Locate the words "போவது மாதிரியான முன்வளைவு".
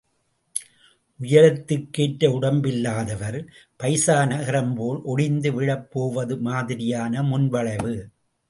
5.91-7.95